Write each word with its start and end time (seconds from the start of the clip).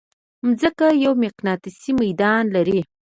مځکه 0.47 0.87
یو 1.03 1.13
مقناطیسي 1.23 1.91
ميدان 2.01 2.43
لري. 2.55 2.79